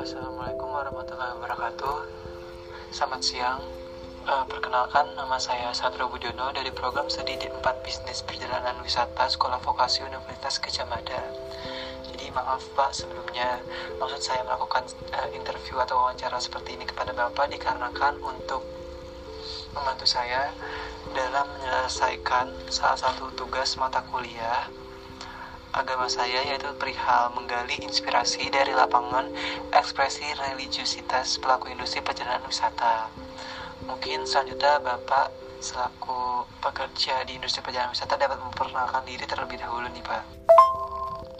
[0.00, 1.96] Assalamualaikum warahmatullahi wabarakatuh.
[2.88, 3.60] Selamat siang.
[4.24, 10.00] Uh, perkenalkan, nama saya Satrio Bujono dari program studi D4 Bisnis Perjalanan Wisata Sekolah Vokasi
[10.08, 10.88] Universitas Gajah.
[12.08, 13.60] Jadi maaf Pak sebelumnya,
[14.00, 18.64] maksud saya melakukan uh, interview atau wawancara seperti ini kepada Bapak dikarenakan untuk
[19.76, 20.48] membantu saya
[21.12, 24.64] dalam menyelesaikan salah satu tugas mata kuliah
[25.70, 29.30] agama saya yaitu perihal menggali inspirasi dari lapangan
[29.70, 33.06] ekspresi religiusitas pelaku industri perjalanan wisata.
[33.86, 35.30] Mungkin selanjutnya Bapak
[35.62, 40.22] selaku pekerja di industri perjalanan wisata dapat memperkenalkan diri terlebih dahulu nih Pak.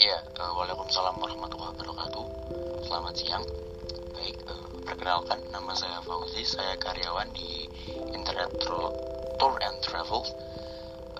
[0.00, 2.26] Ya, uh, Waalaikumsalam warahmatullahi wabarakatuh.
[2.88, 3.44] Selamat siang.
[4.16, 7.68] Baik, uh, perkenalkan nama saya Fauzi, saya karyawan di
[8.16, 10.24] Internet Tour and Travel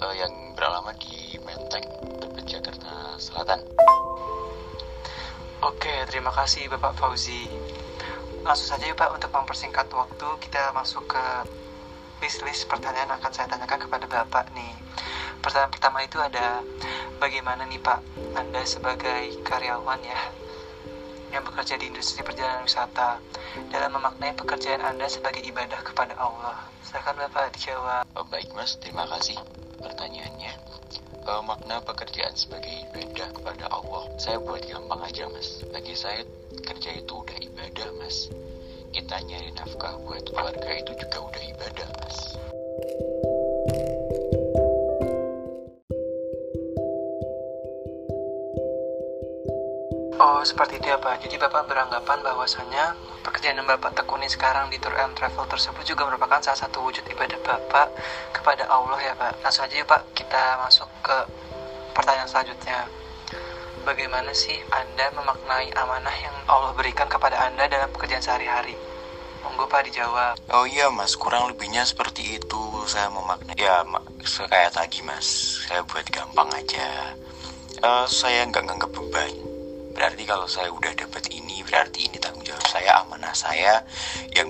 [0.01, 1.85] uh, yang beralamat di Menteng,
[2.21, 3.61] Tebet, Jakarta Selatan.
[5.61, 7.45] Oke, terima kasih Bapak Fauzi.
[8.41, 11.25] Langsung saja ya Pak untuk mempersingkat waktu kita masuk ke
[12.25, 14.73] list-list pertanyaan akan saya tanyakan kepada Bapak nih.
[15.45, 16.65] Pertanyaan pertama itu ada
[17.21, 18.01] bagaimana nih Pak
[18.37, 20.21] Anda sebagai karyawan ya
[21.31, 23.23] yang bekerja di industri perjalanan wisata
[23.71, 26.57] dalam memaknai pekerjaan Anda sebagai ibadah kepada Allah.
[26.81, 28.09] Silakan Bapak dijawab.
[28.17, 29.37] Oh, baik Mas, terima kasih
[29.81, 30.53] pertanyaannya.
[31.21, 34.09] Uh, makna pekerjaan sebagai ibadah kepada Allah.
[34.17, 35.61] Saya buat gampang aja Mas.
[35.69, 36.25] Bagi saya
[36.65, 38.33] kerja itu udah ibadah Mas.
[38.91, 42.19] Kita nyari nafkah buat keluarga itu juga udah ibadah Mas.
[50.21, 51.25] Oh, seperti itu ya Pak.
[51.25, 52.93] Jadi Bapak beranggapan bahwasanya
[53.25, 57.09] pekerjaan yang Bapak tekuni sekarang di Tour and Travel tersebut juga merupakan salah satu wujud
[57.09, 57.89] ibadah Bapak
[58.37, 59.41] kepada Allah ya Pak.
[59.41, 61.17] Langsung aja ya Pak, kita masuk ke
[61.97, 62.85] pertanyaan selanjutnya.
[63.89, 68.77] Bagaimana sih Anda memaknai amanah yang Allah berikan kepada Anda dalam pekerjaan sehari-hari?
[69.41, 70.37] Monggo Pak dijawab.
[70.53, 73.57] Oh iya Mas, kurang lebihnya seperti itu saya memaknai.
[73.57, 73.89] Ya,
[74.37, 77.17] kayak tadi Mas, saya buat gampang aja.
[77.81, 79.50] Uh, saya nggak nganggap beban
[80.01, 83.85] berarti kalau saya udah dapat ini berarti ini tanggung jawab saya amanah saya
[84.33, 84.49] yang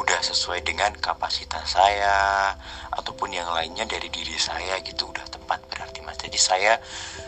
[0.00, 2.56] udah sesuai dengan kapasitas saya
[2.88, 6.16] ataupun yang lainnya dari diri saya gitu udah tempat berarti mas.
[6.16, 6.80] Jadi saya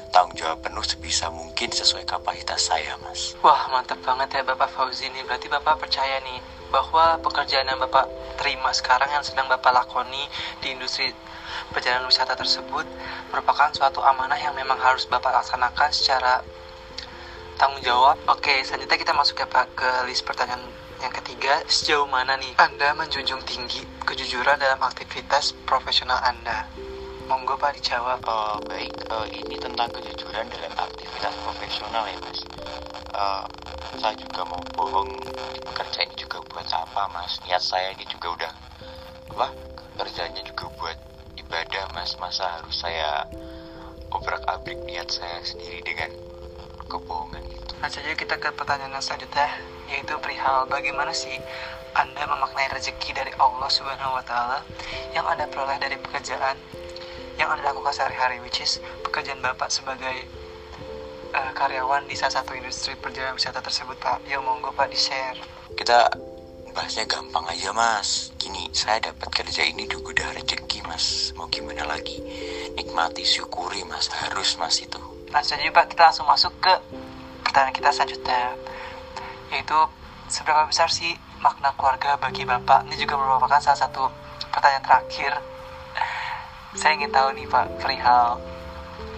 [0.09, 3.37] tanggung jawab penuh sebisa mungkin sesuai kapasitas saya mas.
[3.45, 6.41] Wah mantap banget ya bapak Fauzi ini berarti bapak percaya nih
[6.73, 8.09] bahwa pekerjaan yang bapak
[8.41, 10.25] terima sekarang yang sedang bapak lakoni
[10.65, 11.13] di industri
[11.71, 12.89] perjalanan wisata tersebut
[13.29, 16.41] merupakan suatu amanah yang memang harus bapak laksanakan secara
[17.59, 18.19] tanggung jawab.
[18.27, 20.63] Oke, selanjutnya kita masuk ya Pak ke list pertanyaan
[20.99, 21.63] yang ketiga.
[21.71, 26.67] Sejauh mana nih Anda menjunjung tinggi kejujuran dalam aktivitas profesional Anda?
[27.25, 28.21] Monggo Pak dijawab.
[28.27, 32.41] Oh, baik, uh, ini tentang kejujuran dalam aktivitas profesional ya Mas.
[33.15, 33.47] Uh,
[34.03, 35.15] saya juga mau bohong
[35.73, 37.39] kerja ini juga buat apa Mas?
[37.47, 38.53] Niat saya ini juga udah
[39.33, 39.49] apa?
[39.95, 40.99] Kerjanya juga buat
[41.39, 42.19] ibadah Mas.
[42.19, 43.25] Masa harus saya
[44.13, 46.11] obrak-abrik niat saya sendiri dengan
[46.87, 47.73] kebohongan itu.
[47.81, 49.49] Nah, saja kita ke pertanyaan selanjutnya,
[49.93, 51.37] yaitu perihal bagaimana sih
[51.95, 54.65] Anda memaknai rezeki dari Allah Subhanahu wa taala
[55.15, 56.59] yang Anda peroleh dari pekerjaan
[57.39, 60.27] yang Anda lakukan sehari-hari which is pekerjaan Bapak sebagai
[61.35, 64.27] uh, karyawan di salah satu industri perjalanan wisata tersebut, Pak.
[64.27, 65.39] Ya monggo Pak di-share.
[65.75, 66.11] Kita
[66.75, 71.87] bahasnya gampang aja mas gini saya dapat kerja ini juga udah rezeki mas mau gimana
[71.87, 72.19] lagi
[72.75, 74.99] nikmati syukuri mas harus mas itu
[75.35, 75.87] aja Pak.
[75.91, 76.71] Kita langsung masuk ke
[77.43, 78.55] pertanyaan kita selanjutnya.
[79.51, 79.79] Yaitu
[80.31, 82.87] seberapa besar sih makna keluarga bagi Bapak?
[82.87, 84.07] Ini juga merupakan salah satu
[84.55, 85.33] pertanyaan terakhir.
[86.75, 88.39] Saya ingin tahu nih Pak perihal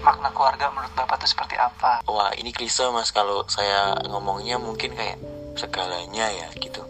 [0.05, 2.05] makna keluarga menurut Bapak itu seperti apa?
[2.05, 3.11] Wah ini klise mas.
[3.11, 5.17] Kalau saya ngomongnya mungkin kayak
[5.57, 6.85] segalanya ya gitu.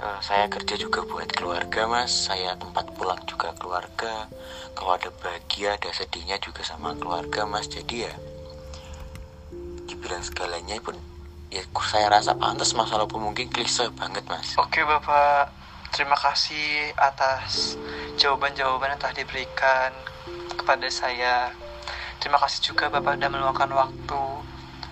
[0.00, 2.12] Uh, saya kerja juga buat keluarga mas.
[2.28, 4.28] Saya tempat pulang juga keluarga.
[4.76, 7.68] Kalau ada bahagia ada sedihnya juga sama keluarga mas.
[7.68, 8.14] Jadi ya
[9.90, 10.94] dibilang segalanya pun
[11.50, 14.54] ya saya rasa pantas mas walaupun mungkin klise banget mas.
[14.56, 15.50] Oke bapak.
[15.90, 17.74] Terima kasih atas
[18.14, 19.90] jawaban-jawaban yang telah diberikan
[20.54, 21.50] kepada saya.
[22.22, 24.22] Terima kasih juga bapak sudah meluangkan waktu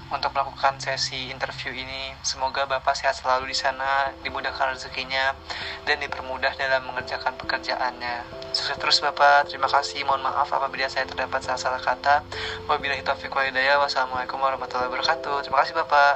[0.09, 2.17] untuk melakukan sesi interview ini.
[2.25, 5.37] Semoga Bapak sehat selalu di sana, dimudahkan rezekinya,
[5.85, 8.25] dan dipermudah dalam mengerjakan pekerjaannya.
[8.57, 10.05] Sukses terus Bapak, terima kasih.
[10.09, 12.25] Mohon maaf apabila saya terdapat salah-salah kata.
[12.67, 13.77] Wabillahi taufiq wa hidayah.
[13.81, 15.45] Wassalamualaikum warahmatullahi wabarakatuh.
[15.45, 16.15] Terima kasih Bapak.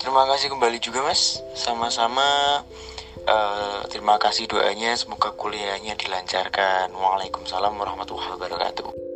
[0.00, 1.44] Terima kasih kembali juga Mas.
[1.52, 2.64] Sama-sama.
[3.28, 4.96] Uh, terima kasih doanya.
[4.96, 6.88] Semoga kuliahnya dilancarkan.
[6.96, 9.09] Waalaikumsalam warahmatullahi wabarakatuh.